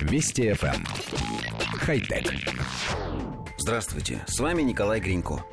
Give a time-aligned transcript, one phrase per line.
[0.00, 0.74] Вести FM.
[0.74, 0.84] Эм.
[1.78, 2.32] Хай-тек.
[3.58, 5.44] Здравствуйте, с вами Николай Гринько.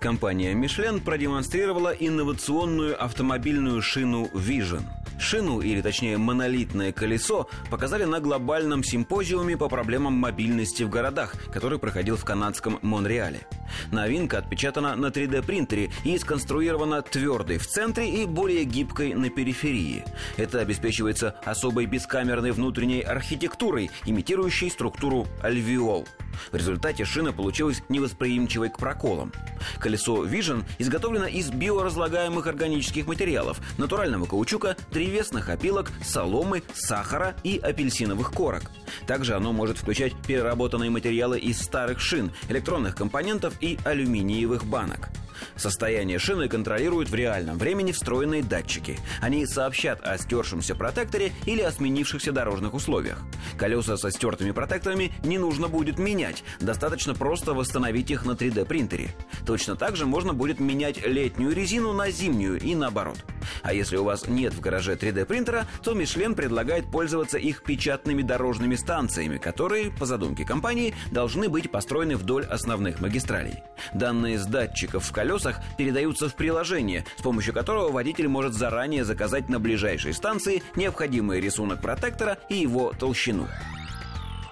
[0.00, 4.82] Компания Michelin продемонстрировала инновационную автомобильную шину Vision–
[5.18, 11.78] Шину, или точнее монолитное колесо, показали на глобальном симпозиуме по проблемам мобильности в городах, который
[11.78, 13.46] проходил в канадском Монреале.
[13.92, 20.04] Новинка отпечатана на 3D-принтере и сконструирована твердой в центре и более гибкой на периферии.
[20.36, 26.06] Это обеспечивается особой бескамерной внутренней архитектурой, имитирующей структуру альвеол.
[26.52, 29.32] В результате шина получилась невосприимчивой к проколам.
[29.78, 38.32] Колесо Vision изготовлено из биоразлагаемых органических материалов, натурального каучука, древесных опилок, соломы, сахара и апельсиновых
[38.32, 38.70] корок.
[39.06, 45.10] Также оно может включать переработанные материалы из старых шин, электронных компонентов и алюминиевых банок.
[45.56, 48.98] Состояние шины контролируют в реальном времени встроенные датчики.
[49.20, 53.18] Они сообщат о стершемся протекторе или о сменившихся дорожных условиях.
[53.58, 59.10] Колеса со стертыми протекторами не нужно будет менять, достаточно просто восстановить их на 3D принтере.
[59.46, 63.18] Точно так же можно будет менять летнюю резину на зимнюю и наоборот.
[63.62, 68.22] А если у вас нет в гараже 3D принтера, то Мишлен предлагает пользоваться их печатными
[68.22, 73.62] дорожными станциями, которые, по задумке компании, должны быть построены вдоль основных магистралей.
[73.94, 79.48] Данные с датчиков в колесах передаются в приложение, с помощью которого водитель может заранее заказать
[79.48, 83.46] на ближайшей станции необходимый рисунок протектора и его толщину.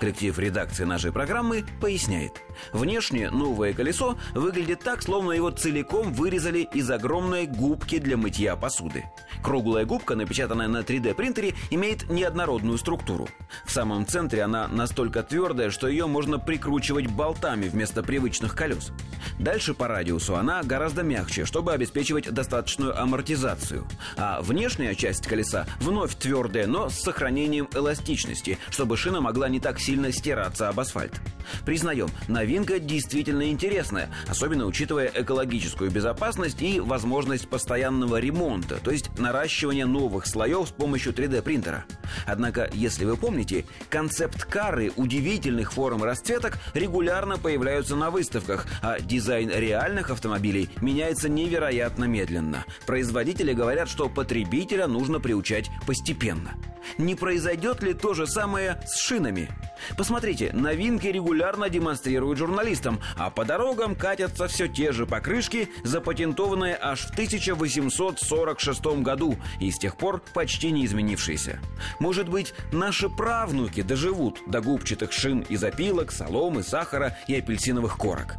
[0.05, 2.43] Коллектив редакции нашей программы поясняет.
[2.75, 9.05] Внешне новое колесо выглядит так, словно его целиком вырезали из огромной губки для мытья посуды.
[9.43, 13.29] Круглая губка, напечатанная на 3D принтере, имеет неоднородную структуру.
[13.65, 18.93] В самом центре она настолько твердая, что ее можно прикручивать болтами вместо привычных колес.
[19.39, 23.87] Дальше по радиусу она гораздо мягче, чтобы обеспечивать достаточную амортизацию.
[24.19, 29.81] А внешняя часть колеса вновь твердая, но с сохранением эластичности, чтобы шина могла не так
[29.81, 31.21] сильно стираться об асфальт.
[31.65, 39.87] Признаем, новинка действительно интересная, особенно учитывая экологическую безопасность и возможность постоянного ремонта, то есть наращивания
[39.87, 41.85] новых слоев с помощью 3D принтера.
[42.27, 50.11] Однако, если вы помните, концепт-кары удивительных форм расцветок регулярно появляются на выставках, а дизайн реальных
[50.11, 52.65] автомобилей меняется невероятно медленно.
[52.87, 56.55] Производители говорят, что потребителя нужно приучать постепенно.
[56.99, 59.49] Не произойдет ли то же самое с шинами?
[59.97, 61.34] Посмотрите, новинки регулярно
[61.69, 69.37] демонстрируют журналистам, а по дорогам катятся все те же покрышки, запатентованные аж в 1846 году
[69.61, 71.61] и с тех пор почти не изменившиеся.
[72.01, 78.37] Может быть, наши правнуки доживут до губчатых шин из опилок, соломы, сахара и апельсиновых корок.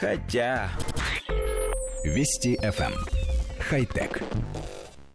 [0.00, 0.70] Хотя...
[2.04, 2.92] Вести FM.
[2.92, 3.26] Эм.
[3.68, 4.22] Хай-тек.